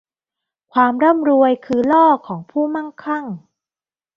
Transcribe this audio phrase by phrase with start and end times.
[0.73, 3.25] ความร่ำรวยคือล่อของผู้มั่งคั่ง